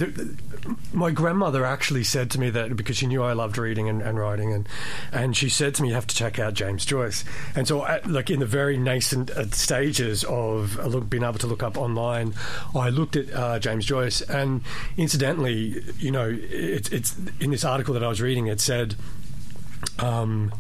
[0.92, 4.18] My grandmother actually said to me that because she knew I loved reading and, and
[4.18, 4.68] writing, and
[5.12, 7.24] and she said to me, "You have to check out James Joyce."
[7.54, 11.38] And so, at, like in the very nascent uh, stages of uh, look, being able
[11.38, 12.34] to look up online,
[12.74, 14.62] I looked at uh, James Joyce, and
[14.96, 18.94] incidentally, you know, it's it's in this article that I was reading, it said.
[19.98, 20.52] Um,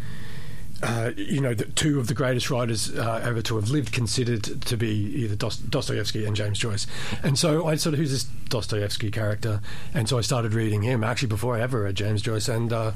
[0.80, 4.44] uh, you know, the two of the greatest writers uh, ever to have lived considered
[4.62, 6.86] to be either Dostoevsky and James Joyce.
[7.22, 9.60] And so I sort of, who's this Dostoevsky character?
[9.92, 12.48] And so I started reading him actually before I ever read James Joyce.
[12.48, 12.92] And uh,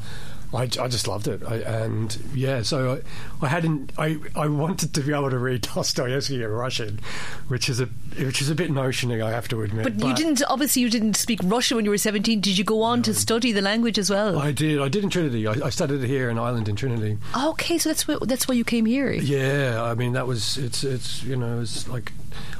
[0.54, 1.42] I, I just loved it.
[1.46, 3.00] I, and yeah, so
[3.40, 7.00] I, I hadn't, I, I wanted to be able to read Dostoevsky in Russian,
[7.48, 7.86] which is a,
[8.18, 9.84] which is a bit notioning, I have to admit.
[9.84, 10.42] But you didn't.
[10.48, 12.40] Obviously, you didn't speak Russian when you were seventeen.
[12.40, 14.38] Did you go on to study the language as well?
[14.38, 14.80] I did.
[14.80, 15.46] I did in Trinity.
[15.46, 17.18] I, I studied here in Ireland in Trinity.
[17.34, 19.10] okay, so that's why, that's why you came here.
[19.12, 22.12] Yeah, I mean that was it's it's you know it's like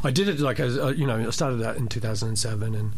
[0.03, 2.93] I did it like as uh, you know I started that in 2007 and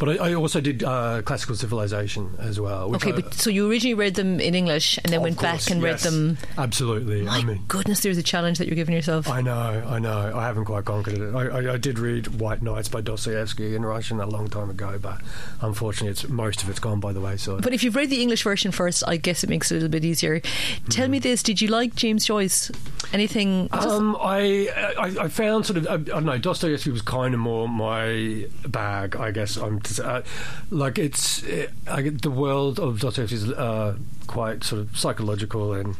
[0.00, 2.92] but I, I also did uh, classical civilization as well.
[2.96, 5.70] Okay, I, but so you originally read them in English and then went course, back
[5.70, 6.38] and yes, read them.
[6.58, 7.22] absolutely.
[7.22, 7.64] My I mean.
[7.68, 9.28] goodness, there's a challenge that you're giving yourself.
[9.28, 10.32] I know, I know.
[10.34, 11.34] I haven't quite conquered it.
[11.34, 15.20] I, I, did read White Nights by Dostoevsky in Russian a long time ago, but
[15.60, 17.62] unfortunately, it's most of it's gone by the wayside.
[17.62, 19.90] but if you've read the English version first, I guess it makes it a little
[19.90, 20.40] bit easier.
[20.88, 21.12] Tell Hmm.
[21.12, 22.70] me this: Did you like James Joyce?
[23.12, 23.68] Anything?
[23.72, 27.40] Um, I, I I found sort of I, I don't know Dostoevsky was kind of
[27.40, 30.22] more my bag I guess I'm uh,
[30.70, 35.96] like it's uh, I the world of Dostoevsky is uh, quite sort of psychological and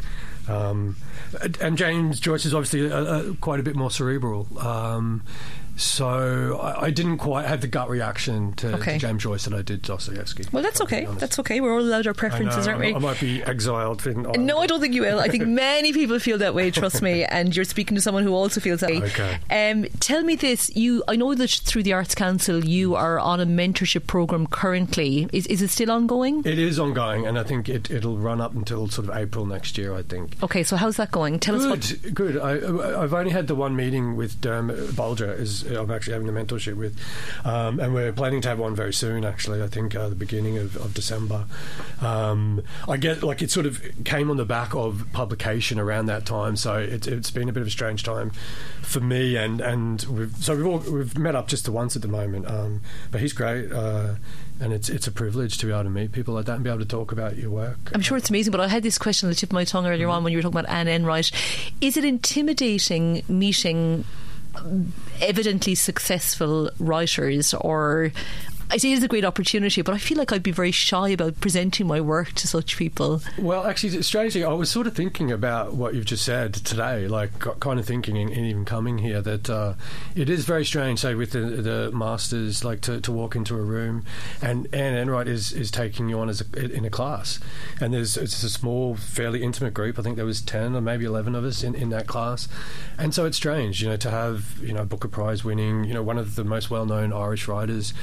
[0.48, 0.96] um,
[1.61, 4.46] and James Joyce is obviously uh, uh, quite a bit more cerebral.
[4.59, 5.22] Um,
[5.81, 8.93] So I, I didn't quite have the gut reaction to, Okay.
[8.93, 10.45] to James Joyce that I did Dostoevsky.
[10.53, 11.19] Well, that's if I'm being okay.
[11.19, 11.61] That's okay.
[11.61, 12.95] We're all allowed our know, preferences, aren't we?
[12.95, 14.07] I, might be exiled.
[14.07, 15.19] In, No, I don't think you will.
[15.19, 16.71] I think many people feel that way.
[16.71, 19.03] Trust me, and you're speaking to someone who also feels that way.
[19.03, 19.38] Okay.
[19.51, 23.40] Um, tell me this: you, I know that through the Arts Council, you are on
[23.40, 25.31] a mentorship program currently.
[25.33, 26.43] Is is it still ongoing?
[26.45, 29.79] It is ongoing, and I think it, it'll run up until sort of April next
[29.79, 29.95] year.
[29.95, 30.37] I think.
[30.43, 31.38] Okay, so how's that going?
[31.38, 32.03] Tell us what.
[32.03, 32.38] Good, good.
[32.38, 36.33] I, I've only had the one meeting with Dermot Bolger, is I'm actually having a
[36.33, 36.98] mentorship with,
[37.44, 39.24] um, and we're planning to have one very soon.
[39.24, 41.46] Actually, I think uh, the beginning of, of December.
[42.00, 46.26] Um, I get like it sort of came on the back of publication around that
[46.26, 48.30] time, so it, it's been a bit of a strange time
[48.83, 52.02] for me, and and we've, so we've all we've met up just the once at
[52.02, 52.48] the moment.
[52.48, 52.80] Um,
[53.11, 53.70] but he's great.
[53.72, 54.14] Uh,
[54.62, 56.68] and it's it's a privilege to be able to meet people like that and be
[56.68, 57.78] able to talk about your work.
[57.94, 59.87] I'm sure it's amazing, but I had this question on the tip of my tongue
[59.87, 60.16] earlier Mm-hmm.
[60.16, 61.30] on when you were talking about Anne Enright.
[61.80, 64.04] Is it intimidating meeting
[65.21, 68.13] evidently successful writers, or
[68.70, 71.40] I say it's a great opportunity, but I feel like I'd be very shy about
[71.40, 73.20] presenting my work to such people.
[73.37, 77.38] Well, actually, strangely, I was sort of thinking about what you've just said today, like
[77.61, 79.74] kind of thinking in, in even coming here that uh,
[80.14, 83.61] it is very strange, say, with the, the masters, like to, to walk into a
[83.61, 84.04] room
[84.40, 87.40] and Anne Enright is, is taking you on as a, in a class.
[87.80, 89.98] And there's it's a small, fairly intimate group.
[89.98, 92.48] I think there was 10 or maybe 11 of us in, in that class.
[92.98, 96.02] And so it's strange, you know, to have, you know, Booker Prize winning, you know,
[96.02, 97.94] one of the most well known Irish writers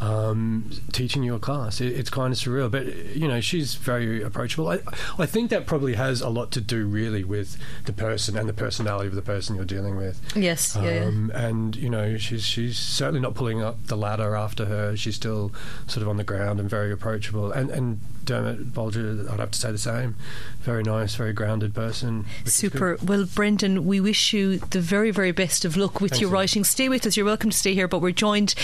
[0.00, 1.80] um, teaching your class.
[1.80, 2.86] It, it's kind of surreal, but
[3.16, 4.68] you know she's very approachable.
[4.68, 4.80] I,
[5.18, 8.54] I think that probably has a lot to do really with the person and the
[8.54, 10.20] personality of the person you're dealing with.
[10.34, 11.04] Yes, yeah, yeah.
[11.04, 14.96] Um, and you know she's she's certainly not pulling up the ladder after her.
[14.96, 15.52] She's still
[15.86, 17.52] sort of on the ground and very approachable.
[17.52, 20.14] And and Dermot Bolger, I'd have to say the same.
[20.60, 22.26] Very nice, very grounded person.
[22.44, 22.98] Super.
[23.02, 26.34] Well, Brendan, we wish you the very, very best of luck with Thanks, your Ian.
[26.34, 26.64] writing.
[26.64, 27.16] Stay with us.
[27.16, 28.54] You're welcome to stay here, but we're joined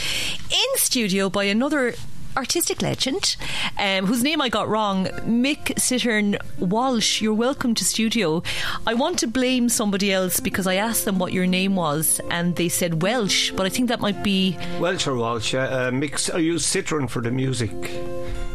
[0.51, 1.95] in studio by another
[2.37, 3.37] artistic legend
[3.79, 7.21] um, whose name I got wrong, Mick Cittern Walsh.
[7.21, 8.43] You're welcome to studio.
[8.87, 12.57] I want to blame somebody else because I asked them what your name was and
[12.57, 14.57] they said Welsh, but I think that might be.
[14.79, 16.29] Welsh or Walsh, uh, uh, mix.
[16.31, 17.73] I use Citron for the music.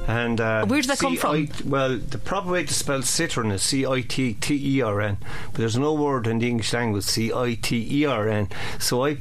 [0.07, 1.47] And uh, Where did that come from?
[1.47, 4.99] C-I- well, the proper way to spell citron is C I T T E R
[4.99, 5.17] N,
[5.51, 8.49] but there's no word in the English language C I T E R N.
[8.79, 9.17] So I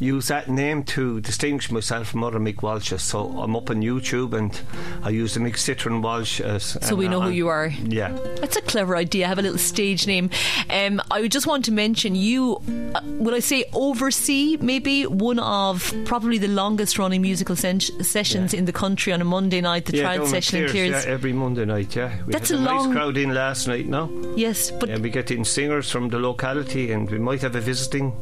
[0.00, 3.00] use that name to distinguish myself from other Mick Walshes.
[3.00, 4.58] So I'm up on YouTube and
[5.02, 6.40] I use the Mick Citron Walsh.
[6.40, 7.66] As, So we know uh, who you are.
[7.66, 8.12] Yeah.
[8.40, 9.26] That's a clever idea.
[9.26, 10.30] Have a little stage name.
[10.70, 12.60] Um, I would just want to mention you.
[12.94, 18.54] Uh, will I say oversee maybe one of probably the longest running musical sen- sessions
[18.54, 21.04] in the country on a Monday night, the yeah, trial session in Clears.
[21.04, 22.16] Yeah, every Monday night, yeah.
[22.24, 24.08] We That's had a a, nice long- crowd in last night, no?
[24.36, 27.60] Yes, but And we get in singers from the locality, and we might have a
[27.60, 28.12] visiting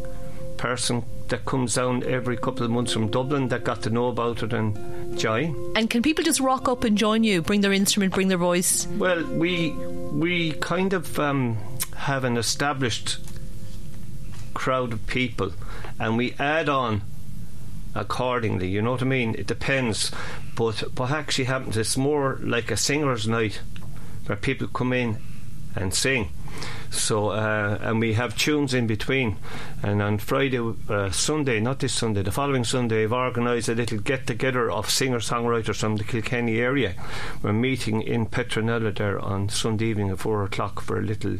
[0.56, 4.42] person that comes down every couple of months from Dublin that got to know about
[4.42, 5.72] it and join.
[5.74, 7.42] and can people just rock up and join you?
[7.42, 8.86] Bring their instrument, bring their voice.
[8.98, 11.58] Well, we we kind of um,
[11.96, 13.18] have an established
[14.54, 15.52] crowd of people,
[15.98, 17.02] and we add on
[17.94, 18.68] accordingly.
[18.68, 19.34] You know what I mean?
[19.36, 20.10] It depends,
[20.54, 23.60] but what actually happens it's more like a singers' night,
[24.26, 25.18] where people come in
[25.74, 26.30] and sing.
[26.90, 29.36] So uh, and we have tunes in between,
[29.82, 33.98] and on Friday, uh, Sunday, not this Sunday, the following Sunday, I've organised a little
[33.98, 36.94] get together of singer songwriters from the Kilkenny area.
[37.42, 41.36] We're meeting in Petronella there on Sunday evening at four o'clock for a little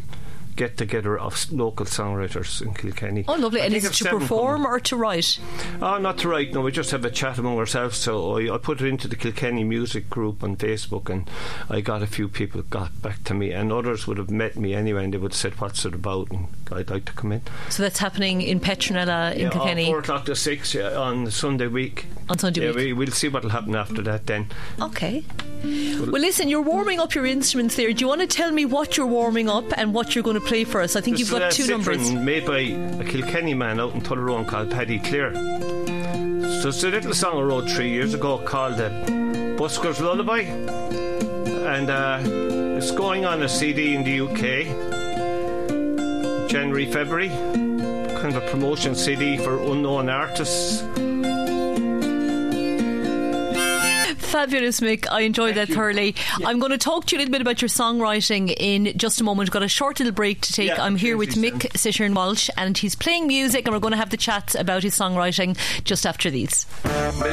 [0.57, 3.25] get together of local songwriters in Kilkenny.
[3.29, 3.61] Oh, lovely.
[3.61, 5.39] I and is it to perform or to write?
[5.81, 6.53] Oh, not to write.
[6.53, 7.97] No, we just have a chat among ourselves.
[7.99, 11.29] So I, I put it into the Kilkenny Music Group on Facebook, and
[11.71, 14.75] I got a few people got back to me, and others would have met me
[14.75, 17.43] anyway, and they would have said, "What's it about?" And I'd like to come in.
[17.69, 21.67] So that's happening in Petronella in Yeah, Kilkenny four o'clock to six yeah, on Sunday
[21.67, 22.07] week.
[22.29, 22.77] on Sunday Yeah, week.
[22.77, 24.27] we, we'll see what'll happen after that.
[24.27, 24.49] Then
[24.81, 25.23] Okay.
[25.67, 27.93] Well, listen, you're warming up your instruments there.
[27.93, 30.47] Do you want to tell me what you're warming up and what you're going to
[30.47, 30.95] play for us?
[30.97, 32.13] I think This you've got two numbers.
[32.13, 35.33] made by a Kilkenny man out in Tullaroan called Paddy Clear.
[36.61, 41.91] So it's a little song I wrote three years ago called the Busker's Lullaby, and
[41.91, 42.21] uh,
[42.79, 44.67] it's going on a CD in the UK,
[46.49, 47.29] January, February.
[47.29, 50.83] Kind of a promotion CD for unknown artists.
[54.37, 55.07] Fabulous, Mick.
[55.11, 56.15] I enjoyed that thoroughly.
[56.45, 59.25] I'm going to talk to you a little bit about your songwriting in just a
[59.25, 59.49] moment.
[59.49, 60.69] We've got a short little break to take.
[60.69, 63.97] Yeah, I'm here with Mick Cittern Walsh, and he's playing music, and we're going to
[63.97, 66.67] have the chats about his songwriting just after these.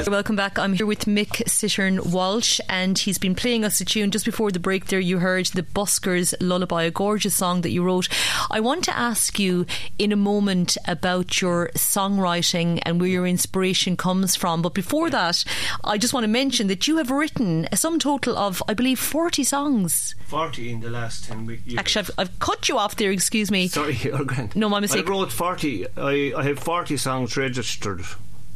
[0.07, 0.57] Welcome back.
[0.57, 4.09] I'm here with Mick Cittern Walsh, and he's been playing us a tune.
[4.09, 7.83] Just before the break, there you heard the Buskers Lullaby, a gorgeous song that you
[7.83, 8.07] wrote.
[8.49, 9.65] I want to ask you
[9.99, 14.61] in a moment about your songwriting and where your inspiration comes from.
[14.61, 15.43] But before that,
[15.83, 18.99] I just want to mention that you have written a sum total of, I believe,
[18.99, 20.15] 40 songs.
[20.27, 21.75] 40 in the last 10 weeks.
[21.77, 23.67] Actually, I've, I've cut you off there, excuse me.
[23.67, 24.55] Sorry, you're grand.
[24.55, 25.07] No, my mistake.
[25.07, 25.87] I wrote 40.
[25.97, 28.01] I, I have 40 songs registered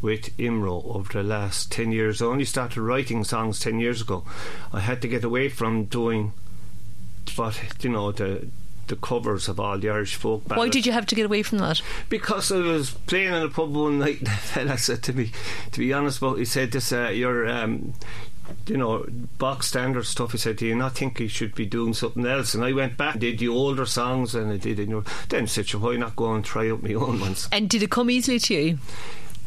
[0.01, 2.21] with IMRO over the last 10 years.
[2.21, 4.23] I only started writing songs 10 years ago.
[4.71, 6.33] I had to get away from doing
[7.35, 8.47] what, you know, the
[8.87, 10.65] the covers of all the Irish folk ballads.
[10.65, 11.81] Why did you have to get away from that?
[12.09, 15.31] Because I was playing in a pub one night and a fella said to me,
[15.71, 17.93] to be honest about he said this, uh, you're, um,
[18.65, 19.05] you know,
[19.37, 20.31] box standard stuff.
[20.31, 22.53] He said, do you not think you should be doing something else?
[22.53, 25.43] And I went back and did the older songs and I did, you know, then
[25.43, 27.47] I said, why not go and try out my own ones?
[27.51, 28.79] And did it come easily to you?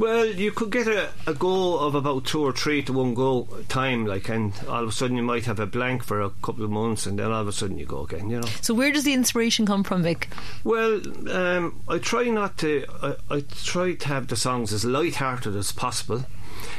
[0.01, 3.51] Well, you could get a, a go of about two or three to one goal
[3.69, 6.65] time, like, and all of a sudden you might have a blank for a couple
[6.65, 8.49] of months, and then all of a sudden you go again, you know.
[8.63, 10.31] So, where does the inspiration come from, Vic?
[10.65, 12.87] Well, um, I try not to.
[13.03, 16.25] I, I try to have the songs as light-hearted as possible,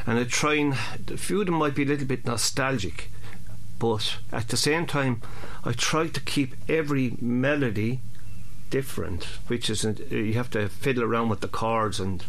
[0.07, 0.73] and I try and
[1.12, 3.12] a few of them might be a little bit nostalgic,
[3.77, 5.21] but at the same time,
[5.63, 7.99] I try to keep every melody
[8.71, 12.25] different, which is you have to fiddle around with the chords and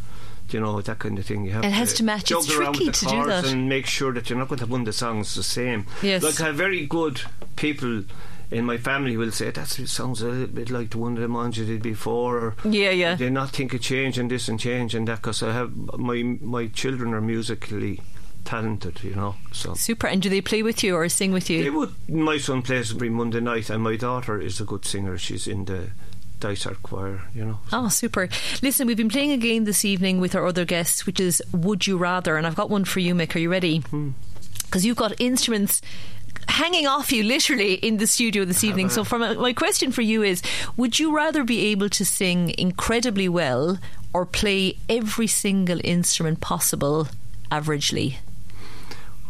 [0.53, 1.45] you know that kind of thing.
[1.45, 2.31] You have it has to match.
[2.31, 3.47] It's tricky with the to do that.
[3.47, 5.87] and make sure that you're not going to have one of the songs the same.
[6.03, 6.23] Yes.
[6.23, 7.23] like I have very good
[7.57, 8.05] people
[8.53, 11.65] in my family will say that sounds a little bit like the one that you
[11.65, 12.38] did before.
[12.38, 13.15] Or Yeah, yeah.
[13.15, 17.15] They not think of changing this and changing that because I have my my children
[17.15, 18.01] are musically
[18.45, 19.37] talented, you know.
[19.53, 20.07] So Super.
[20.07, 21.65] And do they play with you or sing with you?
[21.65, 21.95] they would.
[22.09, 25.17] My son plays every Monday night, and my daughter is a good singer.
[25.17, 25.91] She's in the
[26.42, 27.59] Dysart choir, you know.
[27.72, 28.28] Oh, super.
[28.62, 31.87] Listen, we've been playing a game this evening with our other guests, which is Would
[31.87, 32.37] You Rather?
[32.37, 33.37] And I've got one for you, Mick.
[33.37, 33.85] Are you ready?
[34.64, 35.81] Because you've got instruments
[36.48, 38.88] hanging off you literally in the studio this evening.
[38.88, 40.42] So, from my question for you is
[40.76, 43.78] Would you rather be able to sing incredibly well
[44.12, 47.07] or play every single instrument possible
[47.52, 48.16] averagely?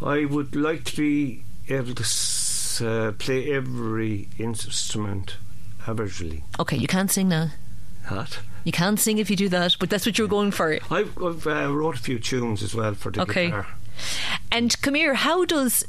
[0.00, 2.04] I would like to be able to
[2.80, 5.36] uh, play every instrument
[6.60, 7.48] Okay, you can't sing now.
[8.08, 8.40] What?
[8.64, 10.78] You can't sing if you do that, but that's what you're going for.
[10.90, 13.46] I've, I've uh, wrote a few tunes as well for the Okay.
[13.46, 13.66] guitar.
[14.50, 15.84] And here, how does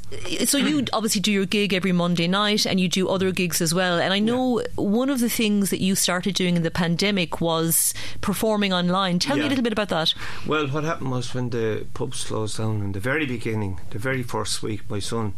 [0.46, 3.74] so you obviously do your gig every Monday night and you do other gigs as
[3.74, 3.98] well.
[3.98, 7.92] And I know one of the things that you started doing in the pandemic was
[8.20, 9.18] performing online.
[9.18, 10.14] Tell me a little bit about that.
[10.46, 14.22] Well, what happened was when the pubs closed down in the very beginning, the very
[14.22, 15.34] first week, my son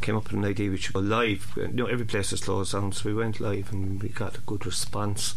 [0.00, 1.52] came up with an idea we should go live.
[1.56, 4.38] Uh, you know, every place is closed down, so we went live and we got
[4.38, 5.34] a good response.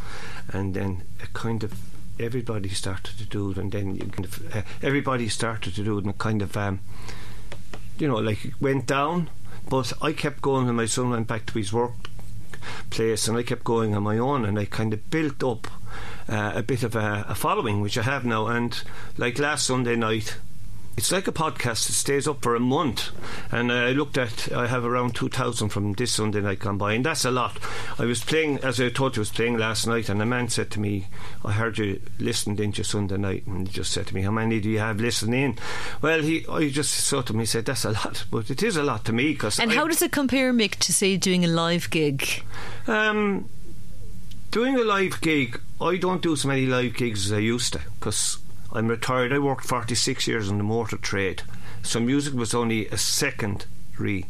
[0.49, 1.73] And then it kind of
[2.21, 6.05] everybody started to do it, and then kind of uh, everybody started to do it,
[6.05, 6.79] and kind of um,
[7.97, 9.29] you know like it went down.
[9.69, 11.93] But I kept going, and my son went back to his work
[12.89, 15.67] place, and I kept going on my own, and I kind of built up
[16.29, 18.47] uh, a bit of a, a following, which I have now.
[18.47, 18.81] And
[19.17, 20.37] like last Sunday night,
[20.97, 21.87] it's like a podcast.
[21.87, 23.09] that stays up for a month,
[23.51, 24.51] and I looked at.
[24.51, 27.57] I have around two thousand from this Sunday night gone by, and that's a lot.
[27.97, 30.49] I was playing, as I told you, I was playing last night, and a man
[30.49, 31.07] said to me,
[31.45, 34.59] "I heard you listened into Sunday night," and he just said to me, "How many
[34.59, 35.57] do you have listening?"
[36.01, 38.75] Well, he, I just saw to him, he said, "That's a lot," but it is
[38.75, 39.59] a lot to me because.
[39.59, 42.43] And how does it compare, Mick, to say doing a live gig?
[42.87, 43.49] Um,
[44.51, 47.79] doing a live gig, I don't do so many live gigs as I used to
[47.99, 48.37] because
[48.73, 49.33] I'm retired.
[49.33, 51.43] I worked 46 years in the motor trade,
[51.83, 54.25] so music was only a secondary.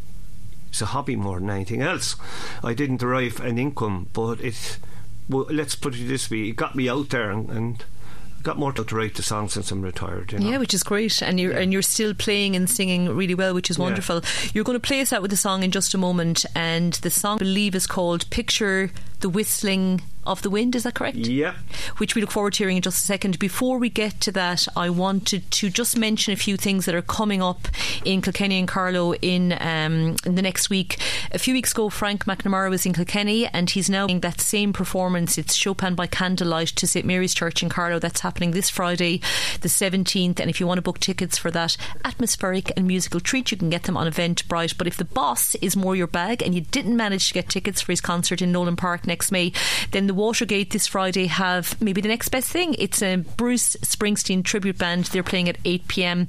[0.70, 2.16] It's a hobby more than anything else.
[2.64, 4.78] I didn't derive an income, but it.
[5.30, 7.50] Well, let's put it this way: it got me out there and.
[7.50, 7.84] and
[8.44, 10.32] Got more to write the songs since I'm retired.
[10.32, 10.50] You know?
[10.50, 13.70] Yeah, which is great, and you're and you're still playing and singing really well, which
[13.70, 13.84] is Yeah.
[13.84, 14.24] wonderful.
[14.52, 17.12] You're going to play us out with the song in just a moment, and the
[17.12, 18.90] song I believe is called "Picture
[19.22, 21.18] the Whistling of the Wind." Is that correct?
[21.18, 21.54] Yeah.
[21.98, 23.40] which we look forward to hearing in just a second.
[23.40, 27.02] Before we get to that, I wanted to just mention a few things that are
[27.02, 27.68] coming up
[28.06, 30.98] in Kilkenny and Carlow in, um, in the next week.
[31.32, 34.74] A few weeks ago, Frank McNamara was in Kilkenny, and he's now doing that same
[34.74, 35.38] performance.
[35.38, 38.00] It's Chopin by Candlelight to St Mary's Church in Carlow.
[38.00, 39.22] That's happening this Friday,
[39.62, 40.40] the 17th.
[40.40, 43.70] And if you want to book tickets for that atmospheric and musical treat, you can
[43.70, 44.78] get them on Eventbrite.
[44.78, 47.82] But if the boss is more your bag and you didn't manage to get tickets
[47.82, 49.52] for his concert in Nolan Park next May,
[49.92, 52.76] then the Watergate this Friday have maybe the next best thing.
[52.80, 55.06] It's a Bruce Springsteen tribute band.
[55.06, 56.28] They're playing at 8 pm.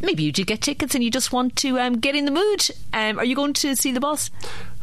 [0.00, 2.70] maybe you did get tickets and you just want to um, get in the mood.
[2.92, 4.30] Um, are you going to see the boss?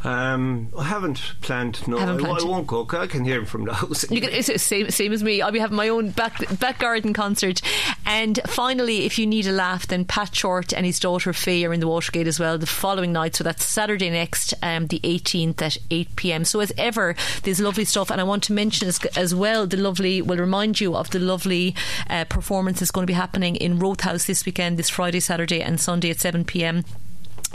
[0.06, 1.86] Um, I haven't planned.
[1.88, 2.42] No, Haven't I, planned.
[2.42, 2.86] I won't go.
[2.86, 4.10] 'cause I can hear him from the house.
[4.12, 5.42] You can, it's same, same as me.
[5.42, 7.60] I'll be having my own back back garden concert.
[8.06, 11.74] And finally, if you need a laugh, then Pat Short and his daughter Faye are
[11.74, 13.36] in the Watergate as well the following night.
[13.36, 16.46] So that's Saturday next, um, the 18th at 8 pm.
[16.46, 18.12] So as ever, there's lovely stuff.
[18.12, 20.22] And I want to mention as, as well the lovely.
[20.22, 21.76] Will remind you of the lovely
[22.10, 25.62] uh, performance that's going to be happening in Rothe House this weekend, this Friday, Saturday,
[25.64, 26.84] and Sunday at 7 pm.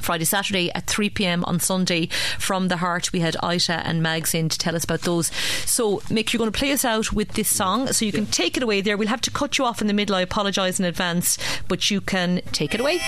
[0.00, 3.12] Friday, Saturday at 3 pm on Sunday from the Heart.
[3.12, 5.28] We had Ita and Mags in to tell us about those.
[5.66, 8.56] So, Mick, you're going to play us out with this song, so you can take
[8.56, 8.96] it away there.
[8.96, 10.16] We'll have to cut you off in the middle.
[10.16, 11.38] I apologise in advance,
[11.68, 13.00] but you can take it away.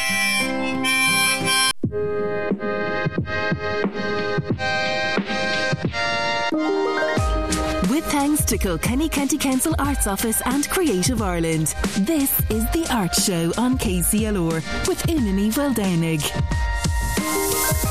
[8.23, 11.75] Thanks to Kilkenny County Council Arts Office and Creative Ireland.
[11.99, 17.83] This is The Art Show on KCLR with Una Ni Mhaoldhomhnaigh.